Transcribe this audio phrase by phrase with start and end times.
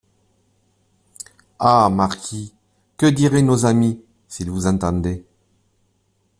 [1.59, 1.87] Ah!
[1.91, 2.55] marquis,
[2.97, 5.23] que diraient nos amis, s'ils vous entendaient?